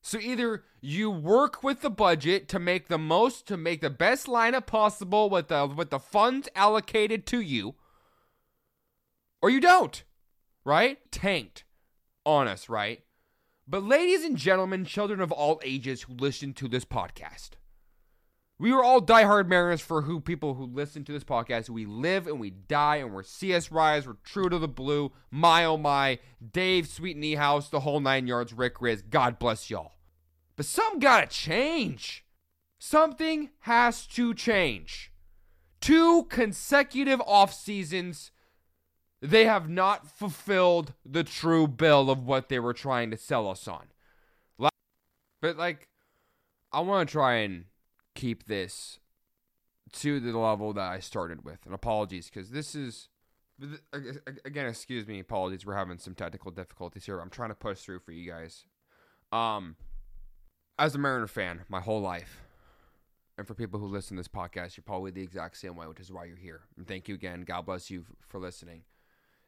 So 0.00 0.18
either 0.18 0.64
you 0.80 1.10
work 1.10 1.62
with 1.62 1.82
the 1.82 1.90
budget 1.90 2.48
to 2.48 2.58
make 2.58 2.88
the 2.88 2.98
most, 2.98 3.46
to 3.48 3.56
make 3.56 3.80
the 3.80 3.90
best 3.90 4.26
lineup 4.26 4.66
possible 4.66 5.28
with 5.28 5.48
the 5.48 5.66
with 5.66 5.90
the 5.90 5.98
funds 5.98 6.48
allocated 6.54 7.26
to 7.26 7.40
you, 7.40 7.74
or 9.42 9.50
you 9.50 9.60
don't. 9.60 10.02
Right? 10.64 10.98
Tanked 11.10 11.64
on 12.24 12.46
us, 12.46 12.68
right? 12.68 13.02
But 13.66 13.84
ladies 13.84 14.24
and 14.24 14.36
gentlemen, 14.36 14.84
children 14.84 15.20
of 15.20 15.32
all 15.32 15.60
ages 15.62 16.02
who 16.02 16.14
listen 16.14 16.54
to 16.54 16.68
this 16.68 16.84
podcast, 16.84 17.50
we 18.58 18.72
are 18.72 18.82
all 18.82 19.00
diehard 19.00 19.46
Mariners 19.46 19.80
for 19.80 20.02
who 20.02 20.20
people 20.20 20.54
who 20.54 20.64
listen 20.64 21.04
to 21.04 21.12
this 21.12 21.24
podcast. 21.24 21.68
We 21.68 21.86
live 21.86 22.26
and 22.26 22.40
we 22.40 22.50
die, 22.50 22.96
and 22.96 23.14
we're 23.14 23.22
CS 23.22 23.70
Rise, 23.70 24.06
we're 24.06 24.16
true 24.24 24.48
to 24.48 24.58
the 24.58 24.68
blue. 24.68 25.12
My 25.30 25.64
oh 25.64 25.76
my, 25.76 26.18
Dave, 26.52 26.88
Sweet 26.88 27.36
House, 27.36 27.68
the 27.68 27.80
whole 27.80 28.00
nine 28.00 28.26
yards. 28.26 28.52
Rick 28.52 28.76
Rizzs, 28.78 29.08
God 29.08 29.38
bless 29.38 29.70
y'all. 29.70 29.92
But 30.56 30.66
some 30.66 30.98
gotta 30.98 31.26
change. 31.28 32.24
Something 32.80 33.50
has 33.60 34.06
to 34.08 34.34
change. 34.34 35.12
Two 35.80 36.24
consecutive 36.24 37.20
off 37.22 37.52
seasons, 37.52 38.32
they 39.20 39.44
have 39.44 39.68
not 39.68 40.10
fulfilled 40.10 40.94
the 41.04 41.24
true 41.24 41.68
bill 41.68 42.10
of 42.10 42.24
what 42.24 42.48
they 42.48 42.58
were 42.58 42.74
trying 42.74 43.10
to 43.10 43.16
sell 43.16 43.48
us 43.48 43.68
on. 43.68 43.86
But 45.40 45.56
like, 45.56 45.88
I 46.72 46.80
want 46.80 47.08
to 47.08 47.12
try 47.12 47.36
and 47.36 47.64
keep 48.18 48.46
this 48.46 48.98
to 49.92 50.18
the 50.18 50.36
level 50.36 50.72
that 50.72 50.90
I 50.90 50.98
started 50.98 51.44
with. 51.44 51.60
And 51.64 51.72
apologies 51.72 52.28
because 52.28 52.50
this 52.50 52.74
is 52.74 53.08
again, 54.44 54.66
excuse 54.66 55.06
me, 55.06 55.20
apologies. 55.20 55.64
We're 55.64 55.76
having 55.76 55.98
some 55.98 56.14
technical 56.14 56.50
difficulties 56.50 57.06
here. 57.06 57.20
I'm 57.20 57.30
trying 57.30 57.50
to 57.50 57.54
push 57.54 57.80
through 57.80 58.00
for 58.00 58.12
you 58.12 58.30
guys. 58.30 58.64
Um, 59.32 59.76
as 60.78 60.94
a 60.94 60.98
Mariner 60.98 61.26
fan, 61.26 61.62
my 61.68 61.80
whole 61.80 62.00
life, 62.00 62.42
and 63.36 63.46
for 63.46 63.54
people 63.54 63.78
who 63.78 63.86
listen 63.86 64.16
to 64.16 64.20
this 64.20 64.28
podcast, 64.28 64.76
you're 64.76 64.84
probably 64.84 65.10
the 65.10 65.22
exact 65.22 65.56
same 65.56 65.76
way, 65.76 65.86
which 65.86 66.00
is 66.00 66.12
why 66.12 66.24
you're 66.24 66.36
here. 66.36 66.62
And 66.76 66.86
thank 66.86 67.08
you 67.08 67.14
again. 67.14 67.42
God 67.42 67.66
bless 67.66 67.90
you 67.90 68.04
for 68.26 68.38
listening. 68.38 68.82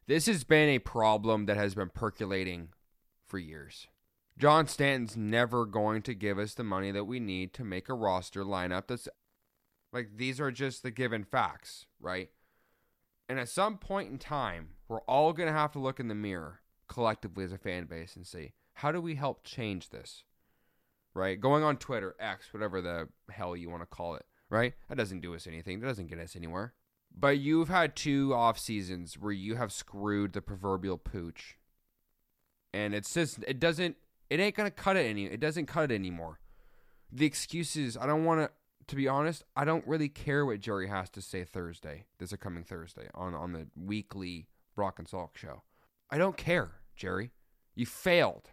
This 0.07 0.25
has 0.27 0.43
been 0.43 0.69
a 0.69 0.79
problem 0.79 1.45
that 1.45 1.57
has 1.57 1.75
been 1.75 1.89
percolating 1.89 2.69
for 3.27 3.37
years. 3.37 3.87
John 4.41 4.65
Stanton's 4.65 5.15
never 5.15 5.67
going 5.67 6.01
to 6.01 6.15
give 6.15 6.39
us 6.39 6.55
the 6.55 6.63
money 6.63 6.89
that 6.89 7.03
we 7.03 7.19
need 7.19 7.53
to 7.53 7.63
make 7.63 7.89
a 7.89 7.93
roster 7.93 8.43
lineup 8.43 8.87
that's 8.87 9.07
like 9.93 10.17
these 10.17 10.41
are 10.41 10.49
just 10.49 10.81
the 10.81 10.89
given 10.89 11.23
facts, 11.23 11.85
right? 11.99 12.27
And 13.29 13.39
at 13.39 13.49
some 13.49 13.77
point 13.77 14.09
in 14.09 14.17
time, 14.17 14.69
we're 14.87 15.01
all 15.01 15.31
going 15.31 15.45
to 15.45 15.53
have 15.53 15.71
to 15.73 15.79
look 15.79 15.99
in 15.99 16.07
the 16.07 16.15
mirror 16.15 16.61
collectively 16.87 17.43
as 17.43 17.51
a 17.51 17.59
fan 17.59 17.85
base 17.85 18.15
and 18.15 18.25
see 18.25 18.53
how 18.73 18.91
do 18.91 18.99
we 18.99 19.13
help 19.13 19.43
change 19.43 19.89
this? 19.89 20.23
Right? 21.13 21.39
Going 21.39 21.63
on 21.63 21.77
Twitter, 21.77 22.15
X, 22.19 22.51
whatever 22.51 22.81
the 22.81 23.09
hell 23.29 23.55
you 23.55 23.69
want 23.69 23.83
to 23.83 23.85
call 23.85 24.15
it, 24.15 24.25
right? 24.49 24.73
That 24.89 24.97
doesn't 24.97 25.21
do 25.21 25.35
us 25.35 25.45
anything. 25.45 25.81
That 25.81 25.87
doesn't 25.87 26.07
get 26.07 26.17
us 26.17 26.35
anywhere. 26.35 26.73
But 27.15 27.37
you've 27.37 27.69
had 27.69 27.95
two 27.95 28.33
off 28.33 28.57
seasons 28.57 29.19
where 29.19 29.33
you 29.33 29.55
have 29.57 29.71
screwed 29.71 30.33
the 30.33 30.41
proverbial 30.41 30.97
pooch. 30.97 31.59
And 32.73 32.95
it's 32.95 33.13
just 33.13 33.37
it 33.45 33.59
doesn't 33.59 33.97
it 34.31 34.39
ain't 34.39 34.55
gonna 34.55 34.71
cut 34.71 34.95
it 34.95 35.05
any. 35.05 35.25
It 35.25 35.41
doesn't 35.41 35.65
cut 35.65 35.91
it 35.91 35.95
anymore. 35.95 36.39
The 37.11 37.25
excuses. 37.25 37.97
I 37.97 38.05
don't 38.05 38.23
want 38.23 38.39
to. 38.39 38.49
To 38.87 38.95
be 38.95 39.07
honest, 39.07 39.43
I 39.55 39.65
don't 39.65 39.85
really 39.85 40.09
care 40.09 40.45
what 40.45 40.59
Jerry 40.59 40.87
has 40.87 41.09
to 41.11 41.21
say 41.21 41.43
Thursday. 41.43 42.05
This 42.17 42.33
coming 42.37 42.63
Thursday 42.63 43.09
on 43.13 43.35
on 43.35 43.51
the 43.51 43.67
weekly 43.75 44.47
Brock 44.73 44.99
and 44.99 45.07
Salk 45.07 45.35
show. 45.35 45.63
I 46.09 46.17
don't 46.17 46.37
care, 46.37 46.71
Jerry. 46.95 47.31
You 47.75 47.85
failed. 47.85 48.51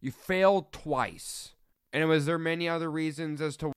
You 0.00 0.10
failed 0.10 0.72
twice. 0.72 1.54
And 1.92 2.08
was 2.08 2.24
there 2.24 2.38
many 2.38 2.66
other 2.66 2.90
reasons 2.90 3.42
as 3.42 3.58
to 3.58 3.72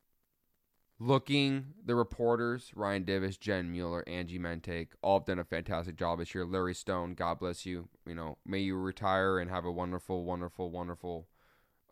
looking 0.98 1.74
the 1.86 1.96
reporters 1.96 2.72
Ryan 2.74 3.04
Divish, 3.04 3.40
Jen 3.40 3.70
Mueller, 3.70 4.04
Angie 4.08 4.40
Mentink, 4.40 4.90
all 5.02 5.20
have 5.20 5.26
done 5.26 5.40
a 5.40 5.44
fantastic 5.44 5.98
job 5.98 6.20
this 6.20 6.34
year. 6.34 6.46
Larry 6.46 6.74
Stone, 6.74 7.16
God 7.16 7.40
bless 7.40 7.66
you. 7.66 7.90
You 8.08 8.16
know, 8.16 8.38
may 8.46 8.60
you 8.60 8.78
retire 8.78 9.40
and 9.40 9.50
have 9.50 9.66
a 9.66 9.72
wonderful, 9.72 10.24
wonderful, 10.24 10.72
wonderful 10.72 11.28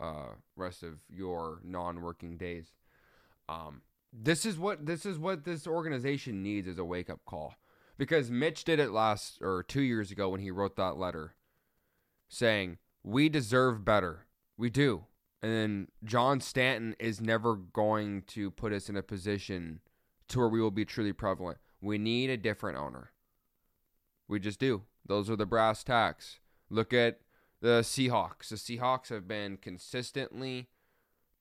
uh, 0.01 0.34
rest 0.55 0.84
of 0.84 0.96
your 1.10 1.62
non-working 1.63 2.38
days. 2.38 2.72
Um, 3.48 3.81
this 4.12 4.46
is 4.46 4.58
what 4.58 4.86
this 4.86 5.05
is 5.05 5.17
what 5.17 5.46
this 5.46 5.67
organization 5.67 6.43
needs 6.43 6.67
as 6.67 6.77
a 6.77 6.84
wake-up 6.84 7.22
call 7.25 7.55
because 7.98 8.31
Mitch 8.31 8.63
did 8.63 8.79
it 8.79 8.91
last 8.91 9.38
or 9.41 9.63
two 9.63 9.81
years 9.81 10.12
ago 10.12 10.29
when 10.29 10.41
he 10.41 10.51
wrote 10.51 10.75
that 10.75 10.98
letter 10.98 11.36
saying 12.27 12.79
we 13.03 13.29
deserve 13.29 13.86
better. 13.86 14.25
We 14.58 14.70
do. 14.70 15.05
And 15.41 15.51
then 15.51 15.88
John 16.03 16.39
Stanton 16.39 16.96
is 17.00 17.22
never 17.22 17.55
going 17.55 18.24
to 18.27 18.51
put 18.51 18.74
us 18.74 18.89
in 18.89 18.96
a 18.96 19.03
position 19.03 19.81
to 20.29 20.39
where 20.39 20.48
we 20.48 20.62
will 20.62 20.72
be 20.72 20.86
truly 20.86 21.13
prevalent. 21.13 21.58
We 21.81 21.98
need 21.98 22.29
a 22.29 22.38
different 22.38 22.77
owner. 22.77 23.12
We 24.27 24.39
just 24.39 24.60
do. 24.60 24.84
Those 25.05 25.29
are 25.29 25.36
the 25.36 25.46
brass 25.46 25.84
tacks. 25.84 26.39
Look 26.70 26.93
at 26.93 27.20
the 27.62 27.82
Seahawks. 27.82 28.50
The 28.50 28.56
Seahawks 28.56 29.10
have 29.10 29.27
been 29.27 29.58
consistently 29.58 30.68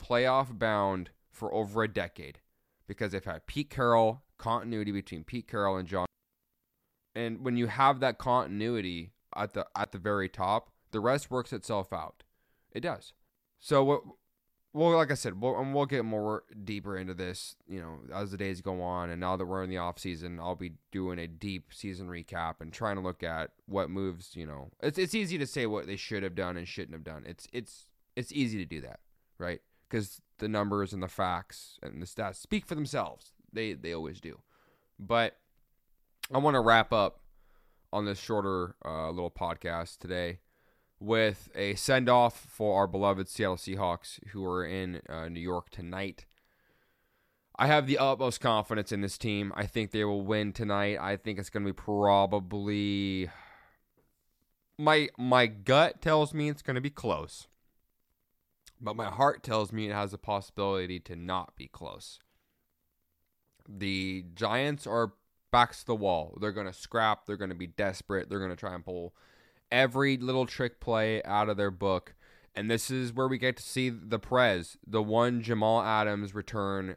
playoff 0.03 0.57
bound 0.59 1.11
for 1.31 1.53
over 1.53 1.83
a 1.83 1.89
decade 1.89 2.41
because 2.87 3.13
they've 3.13 3.25
had 3.25 3.47
Pete 3.47 3.71
Carroll, 3.71 4.23
continuity 4.39 4.93
between 4.93 5.25
Pete 5.25 5.49
Carroll 5.49 5.77
and 5.77 5.89
John. 5.89 6.07
And 7.15 7.45
when 7.45 7.57
you 7.57 7.67
have 7.67 8.01
that 8.01 8.19
continuity 8.19 9.13
at 9.35 9.55
the 9.55 9.67
at 9.77 9.93
the 9.93 9.99
very 9.99 10.29
top, 10.29 10.71
the 10.91 11.01
rest 11.01 11.31
works 11.31 11.53
itself 11.53 11.93
out. 11.93 12.23
It 12.73 12.81
does. 12.81 13.13
So 13.59 13.85
what 13.85 14.03
well, 14.73 14.97
like 14.97 15.11
I 15.11 15.15
said, 15.15 15.41
we'll, 15.41 15.59
and 15.59 15.75
we'll 15.75 15.87
get 15.87 16.05
more 16.05 16.45
deeper 16.65 16.97
into 16.97 17.13
this, 17.13 17.57
you 17.67 17.81
know, 17.81 17.99
as 18.15 18.31
the 18.31 18.37
days 18.37 18.61
go 18.61 18.81
on. 18.83 19.11
And 19.11 19.21
now 19.21 19.37
that 19.37 19.47
we're 19.47 19.65
in 19.65 19.71
the 19.71 19.79
off 19.79 19.99
season, 19.99 20.39
I'll 20.39 20.55
be 20.55 20.75
doing 20.93 21.19
a 21.19 21.27
deep 21.27 21.73
season 21.75 22.07
recap 22.07 22.61
and 22.61 22.73
trying 22.73 22.97
to 22.97 23.03
look 23.03 23.25
at 23.25 23.51
what 23.67 23.91
moves. 23.91 24.37
You 24.37 24.47
know, 24.47 24.71
it's 24.81 24.99
it's 24.99 25.15
easy 25.15 25.39
to 25.39 25.47
say 25.47 25.67
what 25.67 25.87
they 25.87 25.97
should 25.97 26.23
have 26.23 26.37
done 26.37 26.57
and 26.57 26.69
shouldn't 26.69 26.93
have 26.93 27.05
done. 27.05 27.25
It's 27.27 27.49
it's 27.53 27.87
it's 28.15 28.33
easy 28.33 28.59
to 28.59 28.65
do 28.65 28.81
that, 28.83 29.01
right? 29.39 29.61
Because 29.89 30.21
the 30.39 30.49
numbers 30.49 30.93
and 30.93 31.03
the 31.03 31.09
facts 31.09 31.79
and 31.83 32.01
the 32.01 32.07
stats 32.07 32.37
speak 32.37 32.65
for 32.65 32.77
themselves. 32.77 33.33
They 33.53 33.73
they 33.73 33.93
always 33.93 34.21
do. 34.21 34.39
But 35.01 35.37
I 36.33 36.39
want 36.39 36.55
to 36.55 36.61
wrap 36.61 36.93
up 36.93 37.21
on 37.93 38.05
this 38.05 38.21
shorter 38.21 38.77
uh, 38.85 39.11
little 39.11 39.33
podcast 39.33 39.99
today 39.99 40.39
with 41.01 41.49
a 41.55 41.75
send 41.75 42.09
off 42.09 42.39
for 42.39 42.79
our 42.79 42.87
beloved 42.87 43.29
Seattle 43.29 43.57
Seahawks 43.57 44.21
who 44.29 44.45
are 44.45 44.65
in 44.65 45.01
uh, 45.09 45.29
New 45.29 45.41
York 45.41 45.71
tonight. 45.71 46.27
I 47.59 47.67
have 47.67 47.87
the 47.87 47.99
utmost 47.99 48.41
confidence 48.41 48.93
in 48.93 49.01
this 49.01 49.19
team. 49.19 49.53
I 49.57 49.67
think 49.67 49.91
they 49.91 50.05
will 50.05 50.23
win 50.23 50.53
tonight. 50.53 50.99
I 51.01 51.17
think 51.17 51.39
it's 51.39 51.51
going 51.51 51.65
to 51.65 51.73
be 51.73 51.77
probably 51.77 53.31
my 54.79 55.09
my 55.19 55.47
gut 55.47 56.01
tells 56.01 56.33
me 56.33 56.49
it's 56.49 56.63
going 56.63 56.77
to 56.77 56.81
be 56.81 56.91
close. 56.91 57.49
But 58.81 58.97
my 58.97 59.11
heart 59.11 59.43
tells 59.43 59.73
me 59.73 59.89
it 59.89 59.95
has 59.95 60.15
a 60.15 60.19
possibility 60.19 60.99
to 61.01 61.15
not 61.15 61.55
be 61.55 61.67
close. 61.67 62.19
The 63.69 64.25
Giants 64.35 64.87
are 64.87 65.13
backs 65.51 65.81
to 65.81 65.87
the 65.87 65.95
wall. 65.95 66.39
They're 66.41 66.53
going 66.53 66.67
to 66.67 66.73
scrap, 66.73 67.27
they're 67.27 67.37
going 67.37 67.51
to 67.51 67.57
be 67.57 67.67
desperate, 67.67 68.31
they're 68.31 68.39
going 68.39 68.51
to 68.51 68.57
try 68.57 68.75
and 68.75 68.85
pull 68.85 69.15
every 69.71 70.17
little 70.17 70.47
trick 70.47 70.81
play 70.81 71.23
out 71.25 71.49
of 71.49 71.57
their 71.57 71.71
book. 71.71 72.15
And 72.55 72.71
this 72.71 72.91
is 72.91 73.13
where 73.13 73.29
we 73.29 73.39
get 73.39 73.57
to 73.57 73.63
see 73.63 73.91
the 73.91 74.19
Prez, 74.19 74.77
the 74.87 75.03
one 75.03 75.43
Jamal 75.43 75.83
Adams 75.83 76.35
return 76.35 76.97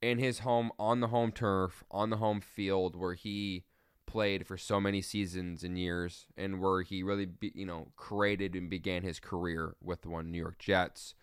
in 0.00 0.18
his 0.18 0.40
home 0.40 0.70
on 0.78 1.00
the 1.00 1.08
home 1.08 1.32
turf, 1.32 1.84
on 1.90 2.10
the 2.10 2.16
home 2.16 2.40
field 2.40 2.96
where 2.96 3.14
he 3.14 3.64
played 4.06 4.46
for 4.46 4.56
so 4.56 4.80
many 4.80 5.02
seasons 5.02 5.62
and 5.62 5.78
years 5.78 6.26
and 6.36 6.60
where 6.60 6.82
he 6.82 7.02
really 7.02 7.26
be, 7.26 7.52
you 7.54 7.66
know 7.66 7.88
created 7.96 8.54
and 8.54 8.70
began 8.70 9.02
his 9.02 9.20
career 9.20 9.74
with 9.82 10.02
the 10.02 10.08
one 10.08 10.30
New 10.30 10.38
York 10.38 10.58
Jets. 10.58 11.14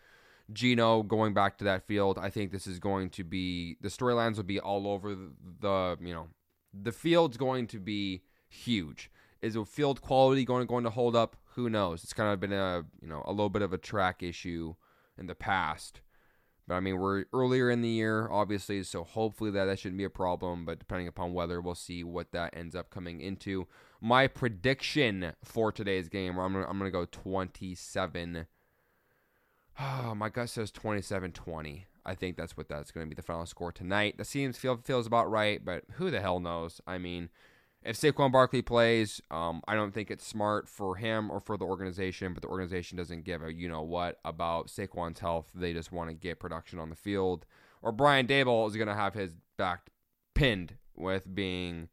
Geno 0.51 1.01
going 1.01 1.33
back 1.33 1.57
to 1.57 1.63
that 1.63 1.87
field, 1.87 2.19
I 2.19 2.29
think 2.29 2.51
this 2.51 2.67
is 2.67 2.79
going 2.79 3.09
to 3.11 3.23
be 3.23 3.77
the 3.81 3.89
storylines 3.89 4.35
will 4.35 4.43
be 4.43 4.59
all 4.59 4.87
over 4.87 5.15
the, 5.15 5.31
the 5.61 5.97
you 6.01 6.13
know 6.13 6.27
the 6.73 6.91
field's 6.91 7.37
going 7.37 7.67
to 7.67 7.79
be 7.79 8.21
huge. 8.47 9.09
Is 9.43 9.53
the 9.55 9.65
field 9.65 10.01
quality 10.01 10.45
going 10.45 10.65
going 10.65 10.85
to 10.85 10.89
hold 10.89 11.15
up? 11.15 11.35
Who 11.55 11.69
knows? 11.69 12.03
It's 12.03 12.13
kind 12.13 12.33
of 12.33 12.39
been 12.39 12.53
a 12.53 12.85
you 13.01 13.07
know 13.07 13.21
a 13.25 13.31
little 13.31 13.49
bit 13.49 13.61
of 13.61 13.73
a 13.73 13.77
track 13.77 14.23
issue 14.23 14.75
in 15.17 15.27
the 15.27 15.35
past. 15.35 16.01
But 16.67 16.75
I 16.75 16.79
mean, 16.79 16.97
we're 16.97 17.25
earlier 17.33 17.69
in 17.69 17.81
the 17.81 17.89
year, 17.89 18.29
obviously, 18.31 18.81
so 18.83 19.03
hopefully 19.03 19.51
that 19.51 19.65
that 19.65 19.79
shouldn't 19.79 19.97
be 19.97 20.05
a 20.05 20.09
problem. 20.09 20.65
But 20.65 20.79
depending 20.79 21.09
upon 21.09 21.33
weather, 21.33 21.59
we'll 21.59 21.75
see 21.75 22.03
what 22.03 22.31
that 22.31 22.55
ends 22.55 22.73
up 22.73 22.89
coming 22.89 23.19
into. 23.19 23.67
My 23.99 24.27
prediction 24.27 25.33
for 25.43 25.71
today's 25.71 26.07
game, 26.07 26.39
I'm 26.39 26.53
gonna, 26.53 26.65
I'm 26.65 26.77
gonna 26.77 26.89
go 26.89 27.05
27. 27.05 28.47
Oh, 29.79 30.13
my 30.15 30.29
gut 30.29 30.49
says 30.49 30.71
27-20. 30.71 31.83
I 32.05 32.15
think 32.15 32.37
that's 32.37 32.55
what 32.55 32.69
that's 32.69 32.91
going 32.91 33.05
to 33.05 33.09
be 33.09 33.15
the 33.15 33.21
final 33.21 33.45
score 33.45 33.71
tonight. 33.71 34.17
That 34.17 34.25
seems 34.25 34.57
feel, 34.57 34.77
feels 34.77 35.07
about 35.07 35.31
right, 35.31 35.63
but 35.63 35.83
who 35.93 36.11
the 36.11 36.21
hell 36.21 36.39
knows? 36.39 36.81
I 36.85 36.97
mean, 36.97 37.29
if 37.85 37.99
Saquon 37.99 38.31
Barkley 38.31 38.61
plays, 38.61 39.21
um, 39.29 39.61
I 39.67 39.75
don't 39.75 39.93
think 39.93 40.09
it's 40.09 40.25
smart 40.25 40.69
for 40.69 40.95
him 40.95 41.29
or 41.29 41.39
for 41.39 41.57
the 41.57 41.65
organization, 41.65 42.33
but 42.33 42.41
the 42.41 42.47
organization 42.47 42.97
doesn't 42.97 43.23
give 43.23 43.43
a 43.43 43.53
you 43.53 43.67
know 43.67 43.81
what 43.81 44.19
about 44.23 44.67
Saquon's 44.67 45.19
health. 45.19 45.51
They 45.53 45.73
just 45.73 45.91
want 45.91 46.09
to 46.09 46.13
get 46.13 46.39
production 46.39 46.79
on 46.79 46.89
the 46.89 46.95
field. 46.95 47.45
Or 47.81 47.91
Brian 47.91 48.27
Daboll 48.27 48.67
is 48.69 48.75
going 48.75 48.87
to 48.87 48.93
have 48.93 49.13
his 49.13 49.31
back 49.57 49.89
pinned 50.33 50.75
with 50.95 51.33
being, 51.35 51.89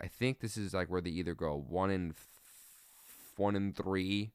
I 0.00 0.08
think 0.08 0.40
this 0.40 0.56
is 0.56 0.74
like 0.74 0.90
where 0.90 1.00
they 1.00 1.10
either 1.10 1.34
go 1.34 1.64
one 1.68 1.90
in 1.90 2.14
one 3.36 3.56
in 3.56 3.72
three, 3.72 4.32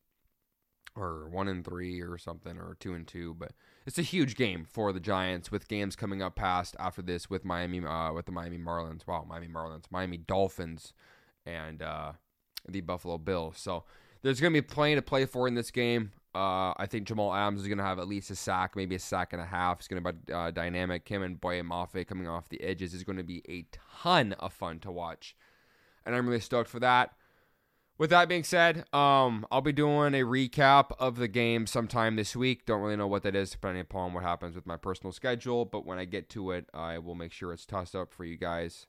or 0.95 1.27
one 1.29 1.47
and 1.47 1.65
three 1.65 2.01
or 2.01 2.17
something, 2.17 2.57
or 2.57 2.77
two 2.79 2.93
and 2.93 3.07
two, 3.07 3.35
but 3.37 3.51
it's 3.85 3.99
a 3.99 4.03
huge 4.03 4.35
game 4.35 4.65
for 4.69 4.93
the 4.93 4.99
Giants 4.99 5.51
with 5.51 5.67
games 5.67 5.95
coming 5.95 6.21
up 6.21 6.35
past 6.35 6.75
after 6.79 7.01
this 7.01 7.29
with 7.29 7.43
Miami 7.43 7.85
uh, 7.85 8.13
with 8.13 8.25
the 8.25 8.31
Miami 8.31 8.57
Marlins. 8.57 9.05
Wow, 9.05 9.25
Miami 9.27 9.47
Marlins, 9.47 9.85
Miami 9.89 10.17
Dolphins, 10.17 10.93
and 11.45 11.81
uh, 11.81 12.13
the 12.67 12.81
Buffalo 12.81 13.17
Bills. 13.17 13.57
So 13.57 13.83
there's 14.21 14.39
going 14.39 14.53
to 14.53 14.61
be 14.61 14.65
plenty 14.65 14.95
to 14.95 15.01
play 15.01 15.25
for 15.25 15.47
in 15.47 15.55
this 15.55 15.71
game. 15.71 16.11
Uh, 16.33 16.73
I 16.77 16.85
think 16.89 17.07
Jamal 17.07 17.33
Adams 17.33 17.61
is 17.61 17.67
going 17.67 17.77
to 17.77 17.83
have 17.83 17.99
at 17.99 18.07
least 18.07 18.29
a 18.29 18.35
sack, 18.35 18.75
maybe 18.75 18.95
a 18.95 18.99
sack 18.99 19.31
and 19.31 19.41
a 19.41 19.45
half. 19.45 19.79
It's 19.79 19.87
going 19.87 20.03
to 20.03 20.13
be 20.13 20.33
uh, 20.33 20.51
dynamic. 20.51 21.07
Him 21.07 21.23
and 21.23 21.39
Boye 21.39 21.61
Mafe 21.61 22.05
coming 22.05 22.27
off 22.27 22.49
the 22.49 22.61
edges 22.61 22.93
is 22.93 23.03
going 23.03 23.17
to 23.17 23.23
be 23.23 23.41
a 23.47 23.65
ton 24.01 24.33
of 24.33 24.51
fun 24.51 24.79
to 24.79 24.91
watch, 24.91 25.35
and 26.05 26.15
I'm 26.15 26.27
really 26.27 26.41
stoked 26.41 26.69
for 26.69 26.79
that. 26.79 27.13
With 27.97 28.09
that 28.09 28.27
being 28.27 28.43
said, 28.43 28.83
um, 28.93 29.47
I'll 29.49 29.61
be 29.61 29.71
doing 29.71 30.13
a 30.13 30.23
recap 30.23 30.91
of 30.99 31.15
the 31.15 31.29
game 31.29 31.65
sometime 31.65 32.17
this 32.17 32.35
week. 32.35 32.65
Don't 32.65 32.81
really 32.81 32.97
know 32.97 33.07
what 33.07 33.23
that 33.23 33.35
is, 33.35 33.51
depending 33.51 33.81
upon 33.81 34.13
what 34.13 34.23
happens 34.23 34.53
with 34.53 34.65
my 34.65 34.75
personal 34.75 35.13
schedule. 35.13 35.63
But 35.63 35.85
when 35.85 35.97
I 35.97 36.03
get 36.03 36.29
to 36.31 36.51
it, 36.51 36.67
I 36.73 36.97
will 36.97 37.15
make 37.15 37.31
sure 37.31 37.53
it's 37.53 37.65
tossed 37.65 37.95
up 37.95 38.13
for 38.13 38.25
you 38.25 38.35
guys. 38.35 38.85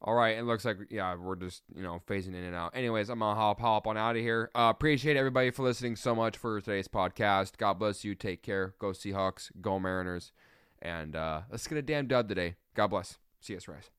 All 0.00 0.14
right, 0.14 0.38
it 0.38 0.44
looks 0.44 0.64
like 0.64 0.76
yeah, 0.90 1.16
we're 1.16 1.36
just 1.36 1.62
you 1.74 1.82
know 1.82 2.00
phasing 2.06 2.28
in 2.28 2.44
and 2.44 2.54
out. 2.54 2.72
Anyways, 2.74 3.10
I'm 3.10 3.18
gonna 3.18 3.38
hop 3.38 3.60
hop 3.60 3.86
on 3.86 3.96
out 3.96 4.16
of 4.16 4.22
here. 4.22 4.50
Uh, 4.54 4.72
appreciate 4.74 5.16
everybody 5.16 5.50
for 5.50 5.62
listening 5.62 5.96
so 5.96 6.14
much 6.14 6.36
for 6.38 6.60
today's 6.60 6.88
podcast. 6.88 7.56
God 7.58 7.74
bless 7.74 8.04
you. 8.04 8.14
Take 8.14 8.42
care. 8.42 8.74
Go 8.78 8.88
Seahawks. 8.88 9.50
Go 9.60 9.78
Mariners. 9.78 10.32
And 10.80 11.16
uh, 11.16 11.42
let's 11.50 11.66
get 11.66 11.78
a 11.78 11.82
damn 11.82 12.06
dub 12.06 12.28
today. 12.28 12.56
God 12.74 12.88
bless. 12.88 13.18
See 13.40 13.54
you, 13.54 13.60
guys. 13.60 13.90